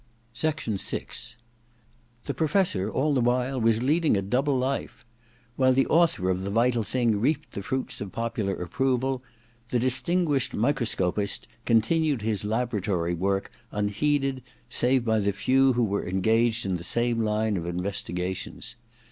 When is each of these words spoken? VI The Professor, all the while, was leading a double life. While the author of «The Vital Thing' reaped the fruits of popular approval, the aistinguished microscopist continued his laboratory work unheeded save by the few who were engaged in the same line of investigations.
VI 0.35 0.55
The 2.25 2.33
Professor, 2.33 2.89
all 2.89 3.13
the 3.13 3.21
while, 3.21 3.61
was 3.61 3.83
leading 3.83 4.17
a 4.17 4.23
double 4.23 4.57
life. 4.57 5.05
While 5.57 5.73
the 5.73 5.85
author 5.85 6.31
of 6.31 6.41
«The 6.41 6.49
Vital 6.49 6.81
Thing' 6.81 7.19
reaped 7.19 7.51
the 7.51 7.61
fruits 7.61 8.01
of 8.01 8.11
popular 8.11 8.55
approval, 8.63 9.21
the 9.69 9.77
aistinguished 9.77 10.55
microscopist 10.55 11.45
continued 11.65 12.23
his 12.23 12.43
laboratory 12.43 13.13
work 13.13 13.51
unheeded 13.71 14.41
save 14.69 15.05
by 15.05 15.19
the 15.19 15.33
few 15.33 15.73
who 15.73 15.83
were 15.83 16.07
engaged 16.09 16.65
in 16.65 16.77
the 16.77 16.83
same 16.83 17.21
line 17.21 17.55
of 17.55 17.67
investigations. 17.67 18.73